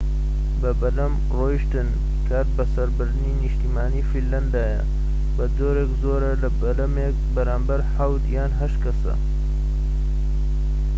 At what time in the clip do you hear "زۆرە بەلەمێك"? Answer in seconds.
6.01-7.17